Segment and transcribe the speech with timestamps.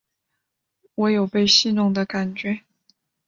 [0.95, 2.61] 我有被戏弄的感觉